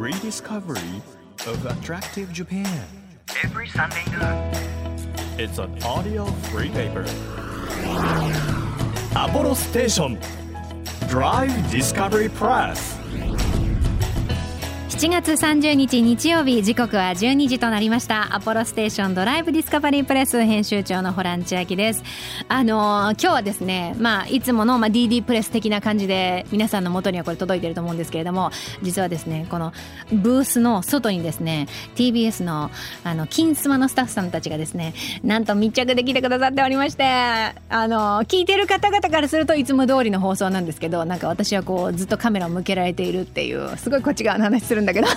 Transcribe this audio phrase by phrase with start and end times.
[0.00, 1.02] rediscovery
[1.46, 2.86] of attractive Japan.
[3.44, 4.50] every Sunday noon.
[5.38, 7.04] It's an audio free paper.
[9.10, 10.18] Apollo Station
[11.06, 12.99] Drive Discovery Press.
[15.00, 18.34] 7月30日日曜日時刻は12時となりました。
[18.36, 22.02] アポロステーションドライブディスカバリープレス編集長のホラン千秋です。
[22.48, 28.50] あのー今日はですねまあいつもの、まあ、DD プレス的な感じで皆さんの元にはこれ届いてると思うんですけれども
[28.82, 29.72] 実はですねこの
[30.12, 32.70] ブースの外にですね TBS の
[33.02, 34.92] あの金スマのスタッフさんたちがですね
[35.24, 45.06] なんと密着できてくださっておりましてあのー聞いてる方々からするといつも通りの放送なんですけどなんか私はこうずっとカメラを向けられているっていうすごいこっち側の話するんだだけど。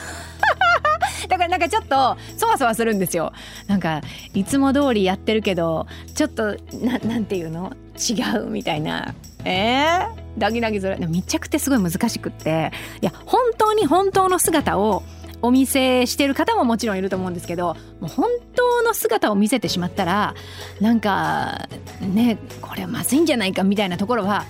[1.30, 3.34] だからなんかちょっとそわそわするんですよ。
[3.68, 4.02] なんか
[4.34, 7.74] いつも通りやってるけどちょっとななんていうの？
[7.98, 9.14] 違うみたいな。
[9.46, 11.00] えー、ダギダギする。
[11.00, 12.72] でも密着ってすごい難しくって。
[13.02, 15.04] いや本当に本当の姿を
[15.42, 20.36] お見せしてる方ももちろんいると思うんですけどもう本当の姿を見せてしまったら
[20.80, 21.68] なんか
[22.00, 24.46] ねこれまずいんじゃないかみたいなところは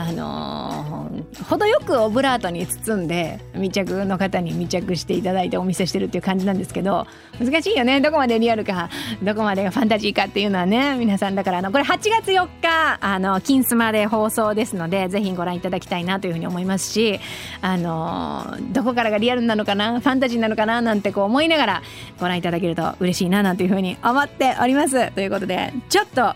[0.00, 7.06] あのー程よくオブラートに包んで密着の方に密着していただいてお見せしてるっていう感じなんですけど
[7.40, 8.00] 難しいよね。
[8.00, 8.88] どこまでリアルか
[9.22, 17.18] どこまでがファンタジーかっていうのはね皆さんだからあのこれ8月4日あの金スマで放送ですのでぜひご覧いただきたいなというふうに思いますし
[17.60, 21.82] あのーどこからがリアルなのかなファンタジーなのかななんてこう思いながら
[22.20, 25.10] ご覧いただけると嬉しいななんていうふうに思っております。
[25.12, 26.34] ということでちょっと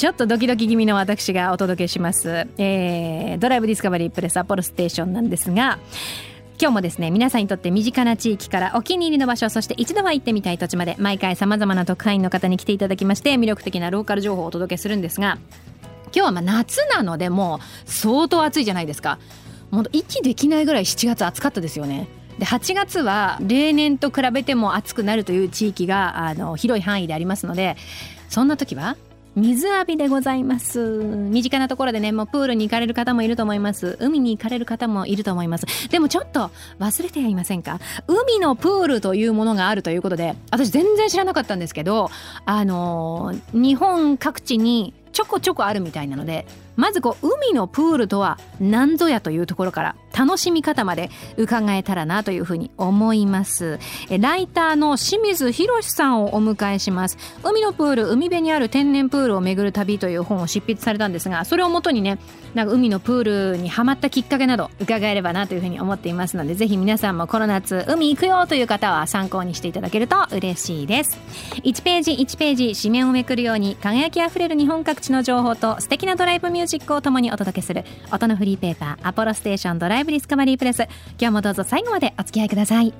[0.00, 5.78] ちょっとドキドキ気味の私がお届けします、えードライブディスカバリープレスアポロステーションなんですが
[6.58, 15.36] 今日もですね皆さんにとって身近な地域からお気に入りの場所そして一度は行ってみたい土地まで毎回さまざまな特派員の方に来ていただきまして魅力的なローカル情報をお届けするんですが
[16.04, 19.18] 今日はま夏なのでもう相当暑いじゃないですか。
[19.70, 22.08] もう息できないぐらい7月暑かったですよね。
[22.38, 27.76] で8月は例年と比べても暑くなるという地域があの広い範囲でありますので
[28.30, 28.96] そんな時は
[29.36, 30.80] 水浴びでございます。
[30.80, 33.96] 身近なところでねもうプールに行かれる方もいると思います。
[34.00, 35.88] 海に行かれる方もいると思います。
[35.88, 37.78] でもちょっと忘れてはいませんか？
[38.08, 42.10] 海のプールというものがあるということで私全然知らなかったんですけど
[42.44, 46.46] あの日本各地にちょこちょこあるみたいなので
[46.80, 53.78] まずこう海のプールとは何ぞやというところから楽しみ方まで伺えたらなというふうに思います。
[54.18, 57.18] ライターの清水博さんをお迎えします。
[57.44, 62.18] 海のプール海辺にある天然プールを巡る旅という本を執筆されたんですがそれをもとにね
[62.54, 71.18] なんか海のプールにハマったきっかけなど伺えればなというふうに思っていますのでぜひ皆さんもこの夏海行くよという方は参考にしていただけると嬉しいです。
[71.62, 80.82] 1ページ1ページ紙面をめくるように輝きあふれる日本各地の情報と素敵なドライブミュージックを共にお届けする音のフリーペーパーアポロステーションドライブディスカバリープレス。
[81.18, 82.94] 今日もどうぞ最後までお付き合いください。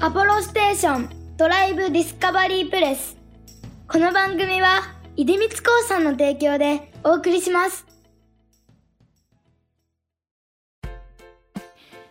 [0.00, 3.16] アポロステーションドライブディスカバリープレス。
[3.88, 4.82] この番組は
[5.16, 7.87] 出光興産の提供でお送りします。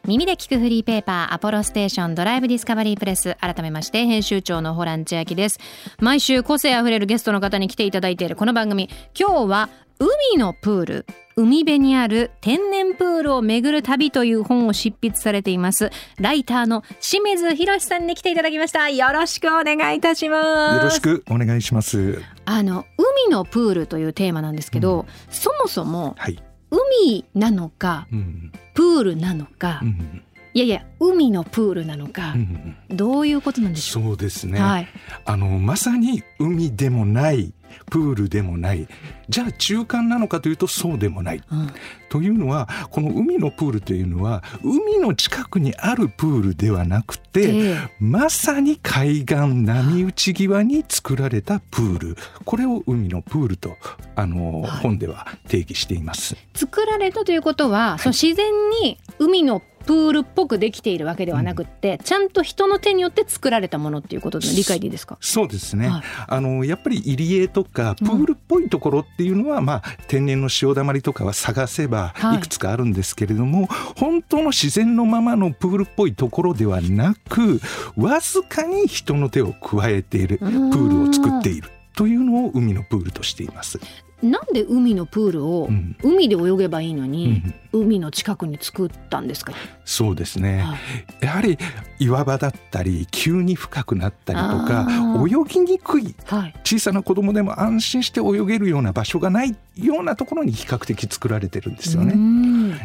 [0.07, 5.59] 耳で聞くフリーペーパーアポロステーションドライブディスカバリープレス改めまして編集長のホラン千秋です。
[5.99, 8.89] 毎週個性あふれるゲストの方に来ていただいているこの番組。
[9.19, 9.69] 今日は
[9.99, 18.89] 海のプール海辺にある天然プールを巡る旅という本を執筆されていますライターの清水博さんに来ていただきました。
[18.89, 20.77] よろしくお願いいたします。
[20.77, 22.23] よろしくお願いします。
[22.45, 26.46] あの海のプールというテーマなんですけど、そもそもはい。
[26.69, 28.51] 海なのかうん。
[28.73, 30.23] プールなのか、うん。
[30.57, 32.75] いやいや海のプールなのかう、ん。
[32.89, 34.03] どういうことなんでしょう？
[34.03, 34.59] そうですね。
[34.59, 34.87] はい、
[35.23, 37.53] あのまさに海でもない。
[37.91, 38.87] プールでもない
[39.29, 41.69] じゃあ中間なのかというとそうでもないうん
[42.09, 53.75] というのはこの海のプールというのは海の近くにあるプールではなくてええまさに海岸波打ち際に作られたプールこれを海のプールと
[54.15, 56.35] あの、はい本では定義しています。
[56.55, 58.51] 作られたということは、そう自然
[58.81, 65.17] に海のプールっぽくできているわけではなくって、ちゃんと人の手によって作られたものっていうことの理解でいいですか？
[65.21, 66.01] そうですね、はい。
[66.27, 72.37] あのやっぱり入り江とかプールっぽいところっていうのは、まあ、天然の潮だまりとかは探せばはい。
[72.37, 77.61] いくつかあるんですけれども、本当の自然のままのプールっぽいところではなく
[77.95, 83.79] わずかに人の手を加えているプールを作っているというのを海のプールとしています。
[84.23, 85.95] なんで海のプールをうん。
[86.01, 87.53] 海で泳げばいいのうに、ん。
[87.71, 89.53] 海の近くに作ったんですか？
[89.85, 90.75] そうですね、は
[91.21, 91.25] い。
[91.25, 91.57] やはり
[91.99, 94.87] 岩場だったり急に深くなったりとか
[95.27, 96.55] 泳ぎにくいはい。
[96.63, 102.13] 小さな子供でも安心して泳げるような場所がないようなところに比較的作られてるんですようね。
[102.15, 102.79] ん。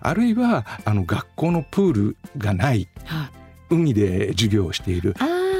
[0.00, 3.30] あるいはあの学校のプールがないはい。
[3.70, 5.14] 海で授業をしている。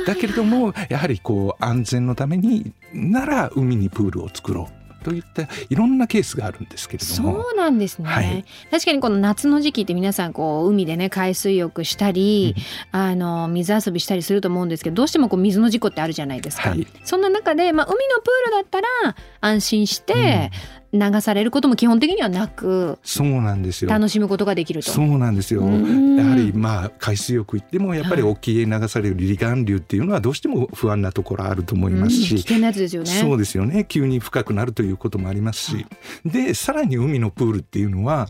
[0.07, 4.78] だけれどもやはりこう安全のためになら海にプールを作ろう
[5.09, 7.43] といったいろんなケースがあるんですけれども。
[7.45, 8.45] そうなんですね、はい。
[8.71, 12.55] 確かにこの夏の時期って皆さんこう海でね海水浴したり、
[12.93, 16.87] あの水遊びしたりすると思うんですけどどうしてもこう水の事故ってあるじゃないですか、はい。
[17.05, 20.51] そんな中で、まあ、海のプールだったら安心して
[20.93, 23.91] 流されることも基本的にはなくそうなんですよ。
[23.91, 24.91] 楽しむことができると。
[24.91, 25.61] そうなんですよ。
[25.61, 26.17] うん。
[26.17, 28.33] やはりまあ海水浴行ってもやっぱりはい。
[28.33, 33.11] 沖へ流される離岸流っていうのはどうしても不安なところあると思いますし、うん危険なやつですよね。
[33.11, 33.85] そうですよね。
[33.87, 35.87] 急に深くなるということもありますし、
[36.25, 38.29] でさらに海のプールっていうのは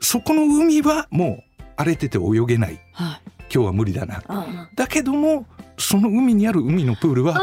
[0.00, 2.78] そこの海はもう荒れてて泳げない。
[2.92, 3.20] はい。
[3.52, 4.22] 今日は無理だな。
[4.28, 5.46] あだけども
[5.78, 7.34] その海にある海のプールは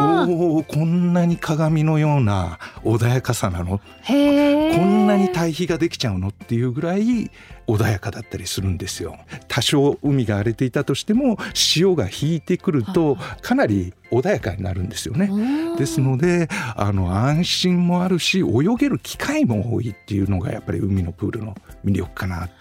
[0.00, 3.80] おおこんなに鏡のような穏やかさなの？
[4.06, 7.30] こんなに対比ができちゃうのっていうぐらい
[7.66, 9.16] 穏やかだったりするんですよ。
[9.48, 15.28] 多少海が荒れていたとしても潮が引いてくるとかなり穏やかになるんですよね。
[15.30, 15.76] うん。
[15.76, 18.44] ですのであの安心もあるし泳
[18.78, 22.52] げる機会も多いっていうのがやっぱり海のプールの魅力かなって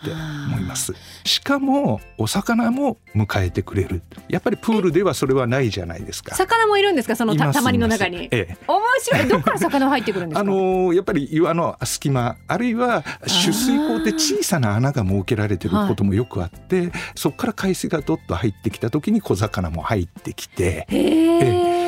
[0.47, 0.93] 思います。
[1.25, 4.01] しかもお魚も迎えてくれる。
[4.29, 6.35] やっぱりプールではそれはないじゃないですか。
[6.35, 7.15] 魚もいるんですか？
[7.15, 8.29] そのたたまりの中に。
[8.31, 8.57] ええ。
[8.67, 9.27] 面白い。
[9.27, 10.39] どこから魚入ってくるんですか？
[10.41, 20.87] あのーやっぱり岩の隙間あるいは取水口で小さな穴が設けられてることもよくあって、そこから海水がどっと入ってきた時に小魚も入ってきて。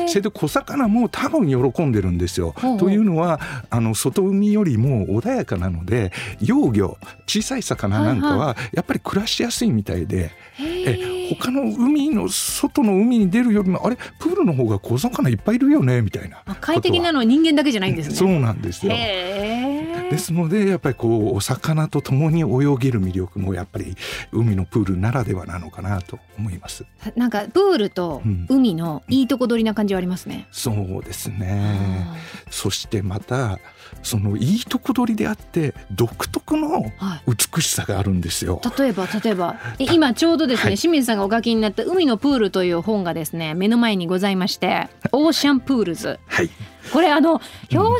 [0.06, 2.54] それで小魚も多分喜んでるんですよ。
[2.56, 2.78] ほうほう。
[2.78, 3.40] というのは
[3.70, 18.14] あの外海よりも穏やかなので幼魚小さい魚なんかはやっぱり暮らしやすいみたいで、え他の海の外の海に出るよりもあれプールの方が小魚いっぱいいるよねみたいなあ快適なのは人間だけじゃないんですね。
[18.16, 18.92] そうなんですよ。
[18.92, 23.96] ですのでやっぱりこうお魚と共に泳げる魅力もやっぱり
[24.32, 26.84] 海のプールならではなのかなと思います。
[27.16, 30.46] なんかプールとうん海のいいとこ取りな感じはありますね。
[30.50, 32.06] そうですね。
[32.50, 33.58] そしてまた
[34.02, 37.34] そのいいとこ取りであって独特のはい。
[37.54, 38.60] 美しさがあるんですよ。
[38.78, 46.18] 例えば例えばえ今ちょうどですね、はい清水さんがお書きになった「海のプール」という本がですね目の前にございまして「Ocean Pools。
[46.26, 46.50] はい。」
[46.92, 47.92] これあの表紙に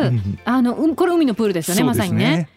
[0.00, 0.38] ある、うん。
[0.44, 2.48] あのうんこれ海のプールですよねそうですまさにね。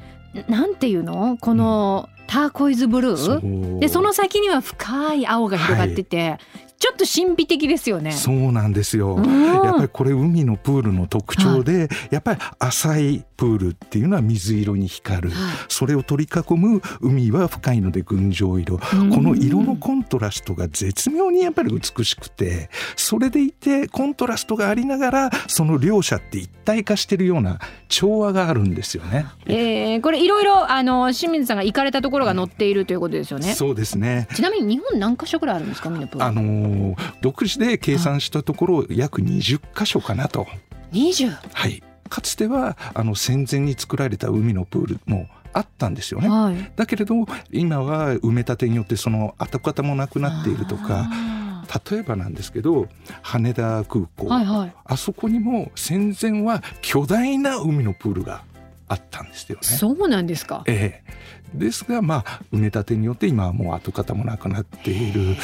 [0.50, 1.38] なんていうの？
[1.40, 6.40] このターコイズブルー、でその先には深い青が広がってて、
[6.78, 8.12] ちょっと神秘的ですよね。
[8.12, 9.16] そうなんですよ。
[9.16, 15.30] うんやっぱりこれ海のプールの特徴で、やっぱり浅いプールっていうのは水色に光る。
[15.30, 18.80] はいそれを取り囲む海は深いので群青色。
[18.94, 29.26] うんこの色のコントラストが絶妙にやっぱり美しくて、それでいてコントラストがありながら、その両者って一体化してるような調和があるんですよね。
[29.46, 33.54] えー、これいろいろあの清水さんが行かれたところが載っているということですよね。
[33.54, 34.28] そうですね。
[34.34, 36.26] ちなみに日本何カ所くらいあるんですか海のプール。
[36.26, 40.48] あのー独自で計算したところ約20箇所かなと。
[40.92, 41.32] 20。
[41.54, 41.84] はい。
[42.10, 46.30] かつてはあの戦前に作られた海のプールもあったんですよね。
[46.30, 46.72] はい。
[46.76, 47.16] だけれど
[47.52, 52.88] 今は埋め立てによってその跡形もなくなっているとかあ例えばなんですけど
[53.22, 54.74] 羽田空港、ーはいはい。
[54.84, 58.44] あそこにも戦前は巨大な海のプールが
[58.88, 59.64] あったんですよね。
[59.64, 60.64] そうなんですか。
[60.68, 65.36] ええ、ですがまあ埋め立てによって今はもう跡形もなくなっている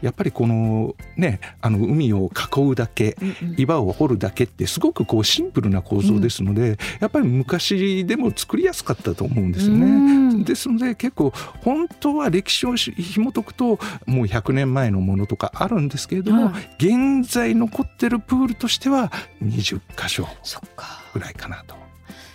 [0.00, 9.86] やっぱりこのねあの海を囲うだけうんうん岩を掘るだけってすごくこうシンプルな構造ですので、やっぱり昔でも作りやすかったと思うんですよね。
[9.86, 20.28] うんですので結構本当は歴史をし紐解くともう100年前のものとかあるんですけれども、は現在残ってるプールとしては20箇所。
[21.12, 21.83] ぐらいかなと。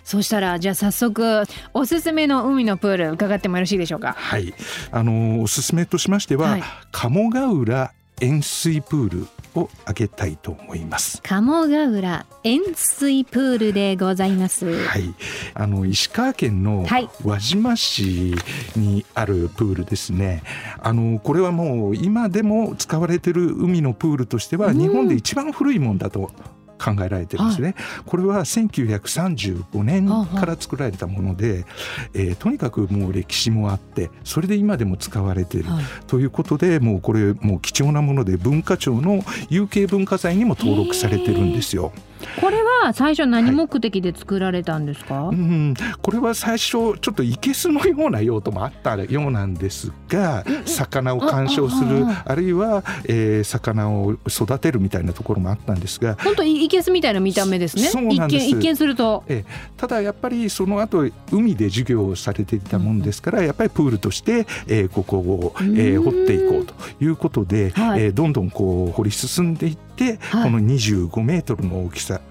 [0.09, 4.15] そうしたらじゃあ早速おすすめの海のプール伺ってもよろしいでしょうか？
[4.17, 4.55] はい、
[4.91, 11.21] あのおすすめとしましては、はい鴨ヶ浦塩水プールを挙げたいと思います。
[11.21, 14.65] 鴨ヶ浦塩水プールでございます。
[14.87, 15.13] はい、
[15.53, 18.33] あの石川県のはい輪島市
[18.75, 20.41] にあるプールですね。
[20.81, 26.31] あのこれはもう今でも使われている海のプールとしてはうん日本で一番古いもんだと
[26.79, 27.75] 考えられてるんですね。
[28.05, 31.65] これは1935年から作られたもので、
[32.13, 41.91] えーとにかくもう歴史もあってそれで今でも使われているはいということでもうこれもう貴重なもので文化庁の有形文化財にも登録されてるんですよ。
[42.39, 57.83] これは最初何目的で作られたんですか、うん、これは最初ちょっと生けすのような用途もあったようなんですが魚を鑑賞するああるいは、えー魚を育てるみたいなところもあったんですが本当いいけすみたいな見た目ですね。
[57.83, 58.45] そうなんです。
[58.45, 59.23] 一見一見すると。
[59.27, 59.51] ええ。
[59.77, 68.03] ただやっぱりその後海で授業をされていたもんですから、やっぱりプールとして、えーここを、えーうん掘っていこうということで、はい。
[68.03, 72.21] えーどんどんこう掘り進んでいって、はいこの25メートルの大きさ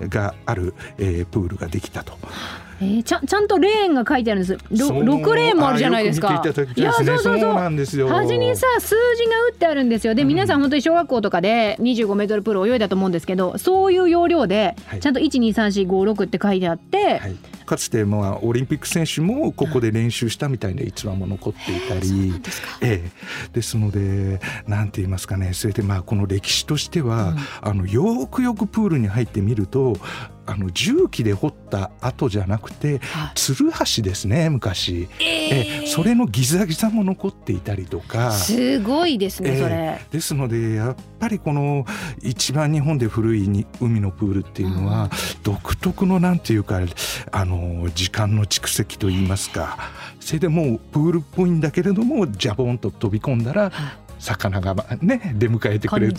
[0.00, 2.18] がある、えープールができたと。
[2.80, 4.76] えーちゃんちゃんとレーンが書いてあるんです。
[4.76, 6.30] そうろ6レーンもあるじゃないですか。
[6.30, 7.06] あよく見ていただきたいですね。
[7.06, 7.54] そうそうそう。
[7.54, 8.08] なんですよ。
[8.08, 10.14] 端にさ数字が打ってあるんですよ。
[10.14, 10.28] でうん。
[10.28, 15.00] 皆さん本当に小学校とかで25メートルプール泳いだと思うんですけどそういう要領ではい。
[15.00, 22.32] ちゃんと12345って書いてあって、はい、かつてまあオリンピック選手もここで練習したみたいな逸話も残っていたり、
[22.80, 23.10] ええ、
[23.52, 25.52] ですのでなんて言いますかね。
[25.52, 29.96] それでまあこの歴史としては、あのよくよくプールに入ってみると
[30.48, 33.32] あの重機で掘った跡じゃなくてはい。
[33.34, 38.32] つる橋ですね昔、ええそれのギザギザも残っていたりとか。
[38.32, 40.00] すごいですね、ええそれ。
[40.10, 41.84] ですのでやっぱりこの
[42.22, 45.10] 一番日本で古いに海のプールっていうのは
[45.42, 46.80] 独特のなんていうか
[47.30, 49.90] あの時間の蓄積といいますか。
[50.20, 53.70] それでもうプールっぽいんだけれどもジャボンと飛び込んだら
[54.18, 56.14] 魚がね出迎えてくれる。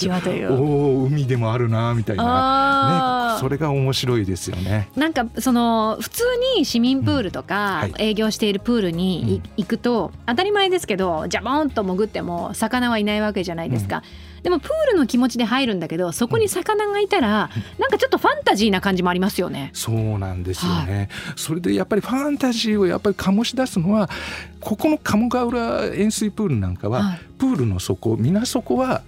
[0.52, 2.24] おお海でもあるなみたいな、
[3.32, 4.90] あね、それが面白いですよね。
[4.96, 6.24] なんかその普通
[6.56, 14.04] に市民プールとか営業しているプールにい行くと当たり前ですけどジャボンと潜っても魚はいないわけじゃないですか、
[14.44, 19.72] でもプールの気持ちで入るんだけどそこに魚がいたらなんかちょっとファンタジーな感じもありますよね。
[19.74, 24.10] そうなんですよね、それでやっぱりファンタジーをやっぱり醸し出すのは
[24.62, 27.20] ここの鴨川浦塩水プールなんかは、はい。
[27.38, 29.02] プールの底水底は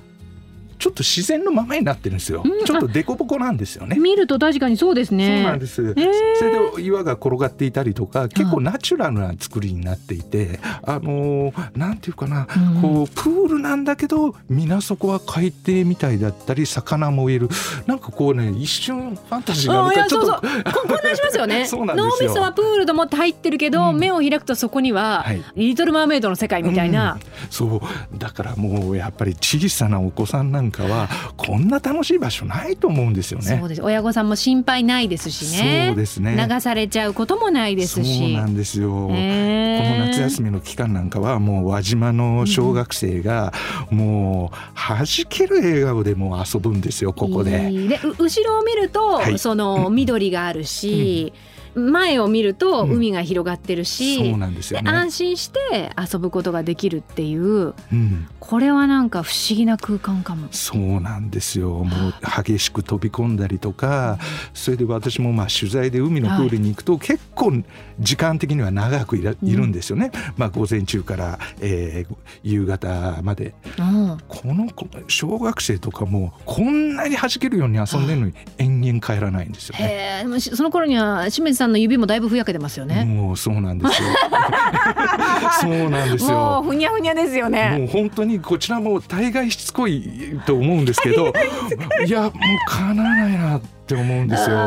[0.82, 2.66] ちょっと自然のままになってるんですよ、うん。
[2.66, 4.00] ちょっと凸凹なんですよね。
[4.00, 5.28] 見ると確かにそうですね。
[5.28, 5.94] そうなんです、ー。
[6.40, 12.82] それで岩が転がっていたりとか結構ナチュラルな作りになっていて、あのーなんていうかな、うん。
[12.82, 17.48] こうプールなんだけど水底は海底みたいだったり魚もいる。
[17.86, 21.66] なんかこうね一瞬ファンタジーなのかちょっと混乱しますよね。
[21.70, 22.30] そうなんですよ。
[22.30, 23.98] 脳みそはプールと思って入ってるけど、うん。
[23.98, 25.44] 目を開くとそこには、はい。
[25.56, 27.22] リトル・マーメイドの世界みたいな、うん。
[27.52, 28.18] そう。
[28.18, 33.58] だからもうやっぱり小さなお子さんなんかはこんな楽しい場所ないと思うんですよね。
[33.60, 33.70] そう。
[33.70, 33.82] です。
[33.82, 35.88] 親御さんも心配ないですしね。
[35.90, 36.48] そうですね。
[36.50, 38.20] 流されちゃうこともないですし。
[38.20, 39.10] そうなんですよ。
[39.12, 43.54] へーこの夏休みの期間なんかはもう輪島の小学生が
[43.90, 47.72] もう弾ける笑顔でもう遊ぶんですよここで。
[47.72, 47.88] いい。
[47.88, 49.40] でう後ろを見ると、はい。
[49.40, 51.34] その緑があるし、
[51.76, 54.92] 前を見るとうん海が広がってるし、そうなんですよね。
[54.92, 60.48] で安心して遊ぶことができるっていううん、これはなんか不思議な空間かも。
[60.52, 61.70] そうなんですよ。
[61.84, 62.14] もう
[62.44, 64.20] 激しく飛び込んだりとか、
[64.54, 67.64] それで私もまあ取材で海のプールに行くと結構
[68.00, 70.12] 時間的には長くいらいるんですよね。
[70.38, 73.54] まあ午前中から、えー夕方まで。
[73.78, 80.26] うんこの子小学生とかもこんなに弾けるように遊んでるのに延々帰らないんですよね。
[80.40, 83.06] その頃には清水さんの指もだいぶふやけてますよね。
[83.06, 84.10] もうそうなんですよ。
[85.62, 86.68] そうなんですもよう。
[86.70, 87.78] ふにゃふにゃですよね。
[87.78, 91.32] もう本当にこちらも大概しつこいと思うんですけど
[92.06, 92.32] いやもう
[92.68, 94.58] かなわないなって思うんですよ。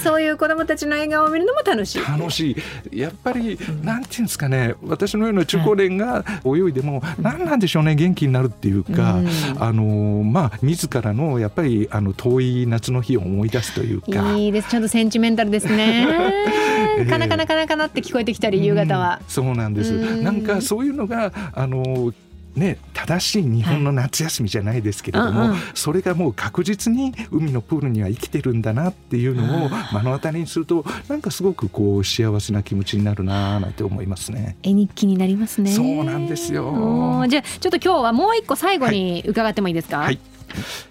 [0.00, 2.02] そういう子供たちの笑顔を見るのも楽しい。
[2.02, 2.56] 楽し
[2.92, 14.36] いやっぱりなんていうんですかね私のような中高年が泳いでも何なんでしょうね元気になるっていうか、うんあのまあ自らのやっぱりあの遠い夏の日を思い出すというか。
[14.36, 16.06] いいですちゃんとセンチメンタルですね
[16.98, 17.06] え。
[17.06, 19.24] かなかなかなかなって聞こえてきたり夕方はうん。
[19.28, 22.12] そうなんですうんなんかそういうのがあの
[22.58, 25.56] ね、正しい日本の夏休みじゃないですけれども、うんうん。
[25.74, 34.56] それがもう確実に海のプールには生きてるんだなっていうのを目の当たりにするとなんかすごくこう幸せな気持ちになるななんて思いますね。
[34.62, 35.70] 絵日記になりますね。
[35.70, 37.24] そうなんですよ。
[37.28, 39.98] じゃあちょっと今日はもう一個最後に伺ってもいいですか？
[39.98, 40.18] はい。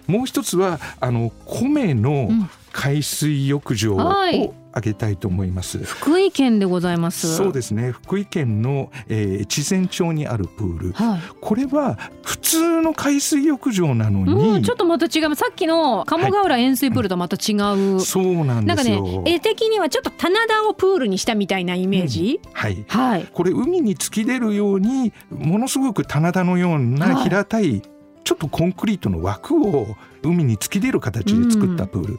[0.06, 2.50] もう一つはあの米のうん。
[2.70, 5.78] 海水浴場をはい挙げたいと思います。
[5.82, 7.36] 福井県でございます。
[7.36, 7.92] そうですね。
[7.92, 10.92] 福井県の、えー、越前町にあるプール。
[10.92, 11.20] はい。
[11.40, 15.34] これは普通の海水浴場なのに、うん、ちょっとまた違う。
[15.34, 19.02] さっきの鴨川浦塩水プールとまた違う、そうなんなんかですよ。
[19.02, 22.84] ね絵的にはちょっと棚田をプールにしたみたいなイメージ、はい。
[22.88, 23.28] はい。
[23.32, 27.24] これ海に突き出るようにものすごく棚田のようなはい。
[27.24, 27.82] 平たい、
[28.24, 32.18] ちょっとコンクリートの枠を海に突き出る形で作ったプール、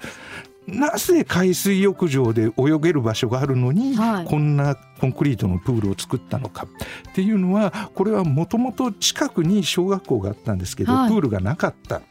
[0.74, 4.26] なぜ海水浴場で泳げる場所があるのに、はい。
[4.26, 6.68] こんなコンクリートのプールを作ったのか。
[7.10, 11.10] っていうのはこれはもともと近くに小学校があったんですけど、はい。
[11.10, 12.02] プールがなかった。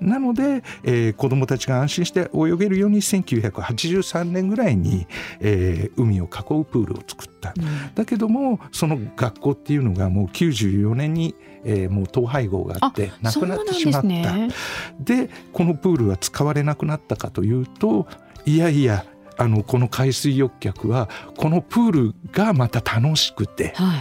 [0.00, 5.06] なので、えー、子どもたちが安心して泳げるように1983年ぐらいに、
[5.40, 6.26] えー、海を囲
[6.60, 14.08] うプールを作った、うん、だけどもその学校っていうのがもう94年に、えー、もう統廃合があってなくなってしまった。
[14.08, 18.06] で、ね、このプールは使われなくなったかというと
[18.46, 19.04] いやいや
[19.36, 23.72] あのこの海水浴客はこのプールがまた楽しくて。
[23.76, 24.00] はい。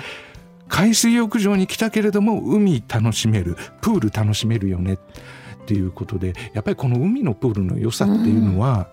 [0.71, 4.97] 海水浴場に来たけれども海楽しめるプール楽しめるよねっ
[5.65, 8.87] ていうことでやっぱりこの海のプールの良さっていうのは、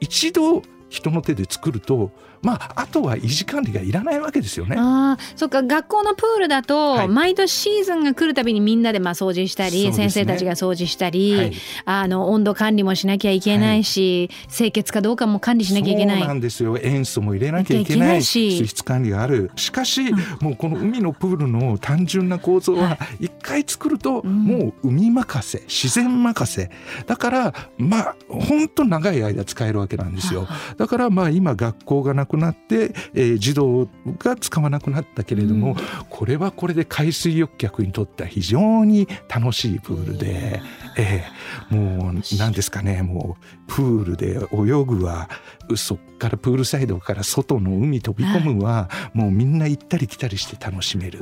[0.00, 4.76] 一度人の手で作るとまあ、あとは維持管理がいらないわけですよね。
[4.78, 11.52] あそっか学校のプールだと、はい、毎年シーズンが来るたびにみんなでまあ掃除したり、ね、先生たちが掃除したり、はい、
[11.84, 16.18] あの温度管理もしなきゃいけないし、はい、清潔かどうかも管理しなきゃいけない。
[16.18, 16.78] そうなんですよ。
[16.82, 19.50] 塩素も入れなきゃいけないし水質管理がある。
[19.56, 26.70] しかし、うん、もうこの海のプールの単純な構造は一回作ると、もう海任せ自然任せ。
[27.06, 30.46] だからまあ本当長い間使えるわけなんですよ。
[30.76, 35.76] だからまあ今学校がなくなって、えー、児童が使わなくなったけれども、うん、
[36.08, 40.60] これはこれで海水浴客にとっては非常に楽しいプールで、
[40.96, 45.28] えー、もう何ですかねもうプールで泳ぐは
[45.76, 51.20] そっからプールサイドから外の海飛び込むは、もうみんな行ったり来たりして楽しめる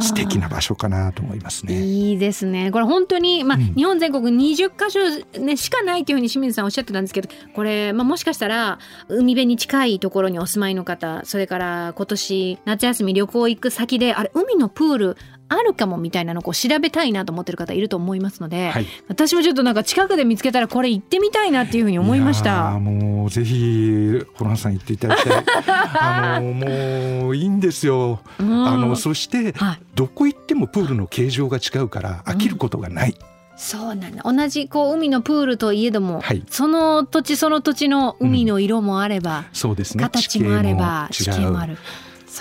[0.00, 1.80] 素敵な場所かなと思いますね。
[1.80, 2.70] いいですね。
[2.70, 5.00] これ本当に、まあ、うん、日本全国20カ所、
[5.40, 15.16] ね、しかないというふうに清水さんおっしゃってたんですけどこれ、まあ、もしかしたら海辺に近いところにお住まいの方それから今年夏休み旅行行く先であれ海のプール
[15.48, 22.72] あるかもみたいなのを調べたいなと思ってる方いると思いますので、はい、私もちょっとなんか近くで見つけたらこれ行ってみたいなっていうふうに思いました。
[22.78, 25.44] もうぜひホランさん行っていただきたい。
[26.00, 33.27] あのもういいんですよ、うん、あのそして、はい、どこ行ってもプールの形状が違うから飽きることがない、うん
[33.58, 34.22] そうなんだ。
[34.22, 40.04] 同じこう海のプールといえども、はい、その土地その土地の海の色もあれば、うん、そうですね。
[40.04, 41.76] 形もあれば地形もある。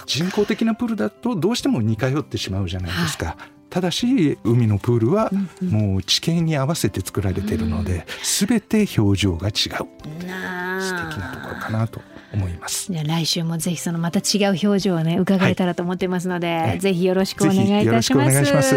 [0.06, 3.26] 人工的なプールだとどうしても似通ってしまうじゃないですか。
[3.26, 3.36] はい。
[3.70, 5.32] ただし海のプールは
[5.62, 8.06] もう地形に合わせて作られているので、
[8.48, 9.54] 全て表情が違う。
[9.54, 12.00] 素敵なところかなと
[12.34, 12.92] 思います。
[12.92, 18.76] じゃ来週もぜひそのまた違う表情をね伺えたらと思ってますので、はい、ぜひよろしくお願いいたします。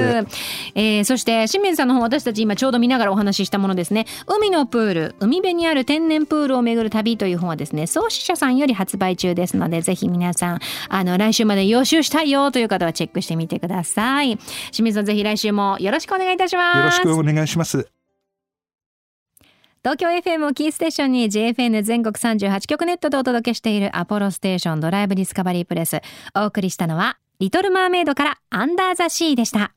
[0.74, 4.06] えー、そして清水さんの方私たち今ちょうど見ながらお話ししたものですね。
[4.26, 14.38] 海のプール海辺にある天然プールを巡る旅という本はですね創始者さんより発売中ですのでぜひ皆さんあの来週まで予習したいよという方はチェックしてみてください。
[14.70, 16.78] 清水さんぜひ来週もよろしくお願いいたします。
[16.78, 17.99] よろしくお願いします
[19.82, 26.02] 東京 FM をキーステーションに JFN 全国38局ネットでお届けしているアポロステーションドライブディスカバリープレス。
[26.34, 29.72] お送りしたのはリトルマーメイドからアンダーザシーでした。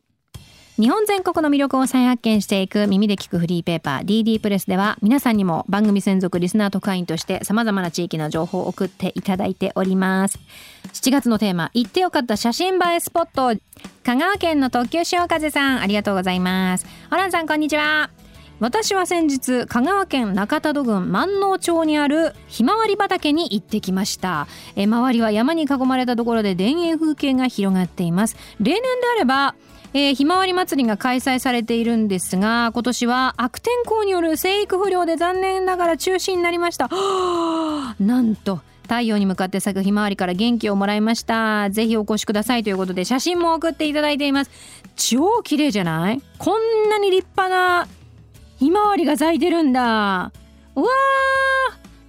[0.78, 10.38] 日本全国の魅力を再発見していく耳で聞くフリーペーパー DD プレスでは皆さんにも番組専属リスナー特派員として様々な地域の情報を送っていただいております。
[10.92, 13.58] 7月のテーマ行ってよかった写真映えスポット。
[14.04, 16.86] 香川県の特急潮風さんありがとうございます。
[17.10, 18.10] ホランさんこんにちは。
[18.60, 24.48] 私は先日香川県中多度郡万能町にあるひまわり畑に行ってきました。
[24.76, 28.38] え周りは山に囲まれたところで田園風景が広がっています。
[28.60, 29.56] 例年であれば
[29.96, 36.90] えー、ひまわり祭りが開催されているんですが今年は悪天候による生育不良で残念ながら中止になりました。
[38.00, 41.70] なんと太陽に向かって咲くひまわりから元気をもらいました。
[41.70, 44.52] ぜひお越しくださいということで写真も送っていただいています。
[44.96, 46.22] 超綺麗じゃない？
[46.40, 47.88] こんなに立派な
[48.64, 50.32] ひまわりが咲いてるんだ。
[50.76, 50.88] うわ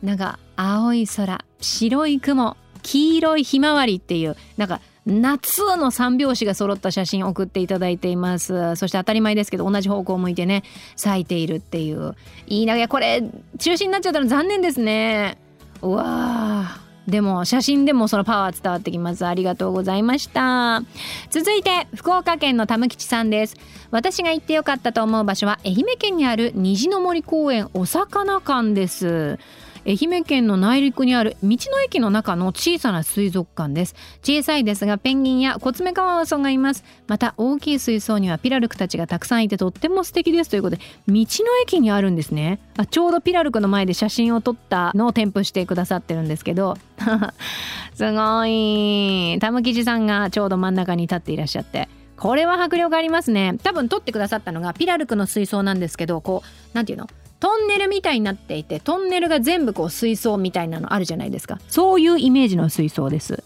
[0.03, 0.07] ー。
[0.07, 8.77] なんか青い空白い雲黄色いひまわりっていうなんか夏の三拍子が揃った写真送っていただいています。
[8.77, 10.63] そして当たり前ですけど同じ方向を向いてね
[10.95, 12.15] 咲いているっていう。
[12.47, 13.23] いいなこれ
[13.59, 15.39] 中止になっちゃったの残念ですね。
[15.83, 19.27] うわでも写真でもそのパワー伝わってきます。
[19.27, 20.83] ありがとうございました。
[21.31, 23.57] 続いて福岡県のたむきちさんです。
[23.91, 29.39] 私が行ってよかったと思う場所は愛媛県にある虹の森公園お魚館です。
[29.87, 33.95] 愛媛県の内陸にある道の駅の中の小さな水族館です。
[34.23, 36.85] 小さいですがペンギンやコツメカワウソがいます。
[37.07, 40.51] また大きい水槽にはピラルクたちがたくさんいてとっても素敵です。
[40.51, 41.27] ということで道の
[41.63, 42.61] 駅にあるんですね。
[42.79, 46.79] あちょうどピラルクの前で写真を撮ったのを添付してくださってるんですけど。
[47.95, 49.39] すごい。
[49.41, 51.89] タムキジさんがちょうど真ん中に立っていらっしゃって。
[52.17, 53.59] これは迫力ありますね。
[53.63, 57.07] 多分撮ってくださったのがピラルクの水槽なんですけどこう何ていうの？
[57.45, 61.61] トンネルみたいになっていてトンネルが全部こう水槽みたいなのあるじゃないですか。
[61.69, 63.45] そういうイメージの水槽です。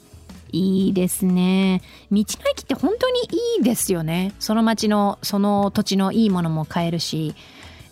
[0.53, 1.83] いいですね。
[2.13, 3.19] 道の駅って本当に
[3.57, 4.35] いいですよね。
[4.39, 7.35] その町のその土地のいいものも買えるし。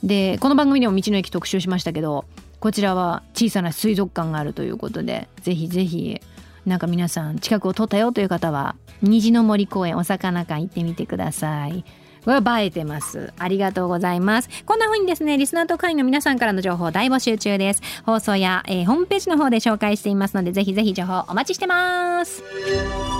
[0.04, 2.24] でこの番組でも道の駅特集しましたけど
[2.60, 6.20] こちらは小さな水族館があるということでぜひぜひ
[6.66, 11.84] なんか皆さん近くを通ったよという方は虹の森公園お魚館行ってみてください。
[12.30, 13.32] は映えてます。
[13.38, 14.48] ありがとうございます。
[14.64, 17.82] こんな風にですね、リスナーと会員の皆さんからの情報大募集中です。
[18.04, 22.42] 放送や、えーホームページの方で紹介していますので、ぜひぜひ情報お待ちしてます。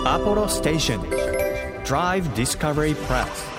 [0.05, 1.03] アポロステーション
[1.85, 3.56] Drive Discovery Press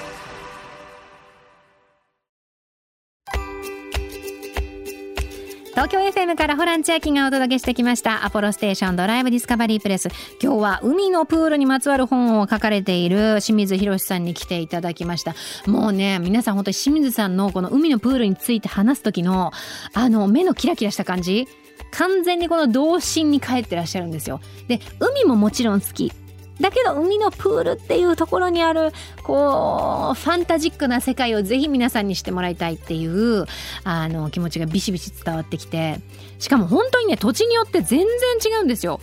[5.77, 8.25] 東京 FM からホラン千秋がお届けしてきました。
[8.25, 10.09] アポロステーションドライブディスカバリープレス。
[10.41, 15.35] 今日は海のプールにまつわる本を書かれている清水博さんに来ていただきました。
[15.67, 19.51] もうね皆さん本当に清水さんのこの海のプールについて話す時の
[19.93, 21.47] あの目のキラキラした感じ。
[21.91, 24.41] 完全にこの童心に帰ってらっしゃるんですよ。
[24.67, 26.11] で海ももちろん好き。
[26.59, 28.91] だけど海のプールっていうところにある
[29.23, 33.45] こうファンタジックな世界をぜひ皆さんにしてもらいたいっていう
[33.83, 35.99] あの気持ちがビシビシ伝わってきて
[36.39, 38.07] しかも本当にね土地によって全然
[38.51, 38.99] 違うんですよ。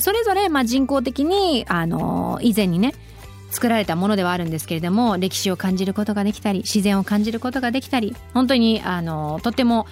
[0.00, 2.94] それぞれまあ人工的にあの以前にね
[3.50, 9.86] 作られたものではあるんですけれども歴史を感じることができたり自然を感じることができたり本当にあのとっても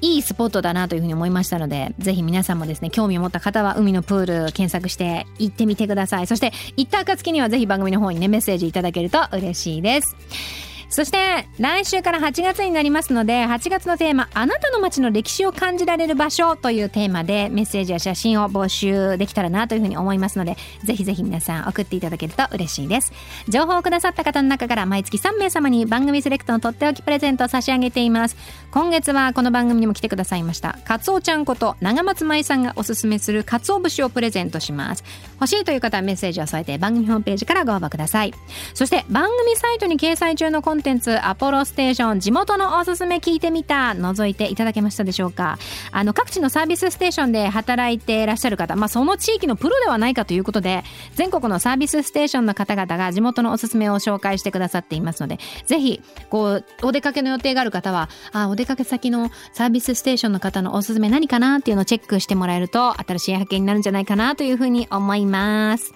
[0.00, 6.26] いいスポットだなというふうに思いましたのでぜひ皆さんもですね興味を持った方は海のプール検索して行ってみてください。
[6.26, 10.73] そして行った暁にはぜひ番組の方にねメッセージいただけると嬉しいです。
[10.94, 23.12] そして来週から8月になりますので8月のテーマ「あなたの街の歴史を感じられる場所」というテーマでメッセージや写真を募集できたらなというふうに思いますのでぜひぜひ皆さん送っていただけると嬉しいです。
[23.48, 28.36] 情報をくださった方の中から毎月3名様に番組セレクトのとっておきプレゼントを差し上げています。
[28.70, 35.02] 今月はこの番組にも来てくださいましたかつおちゃんこと長松舞さんがおすすめするかつお節をプレゼントします。
[35.40, 38.32] 欲しいという方はメッセージを添えて番組ホームページからご応募ください。
[38.74, 45.58] そして番組サイトに掲載中のコンテンツアポロステーション地元のおすすめ聞いてみた覗いていただけましたでしょうか
[45.90, 65.92] あの各地のサービスステーションで働いていらっしゃる方まあその地域のプロではないかということで全国のサービスステーションの方々が地元のおすすめを紹介してくださっていますのでぜひこうお出かけの予定がある方はあお出かけ先のサービスステーションの方のおすすめ何かなっていうのをチェックしてもらえると新しい発見になるんじゃないかなというふうに思います。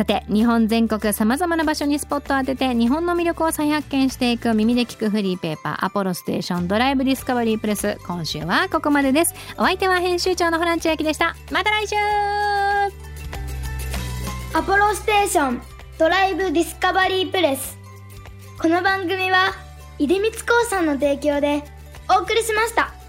[0.00, 7.98] さて日本全国さまざまな場所にスポットを当てて日本の魅力を再発見していく耳で聞くフリーペーパーアポロステーションドライブディスカバリープレス。
[8.06, 9.34] 今週はここまでです。
[9.58, 11.36] お相手は編集長のホラン千秋でした。
[11.52, 11.96] また来週。
[14.54, 15.60] アポロステーション
[15.98, 17.76] ドライブディスカバリープレス。
[18.58, 19.52] この番組は
[19.98, 21.62] 出光興産の提供で
[22.08, 22.99] お送りしました。